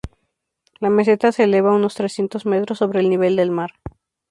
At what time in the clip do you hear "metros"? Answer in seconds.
2.47-2.79